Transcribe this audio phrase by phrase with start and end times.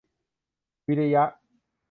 [0.87, 1.23] วิริยะ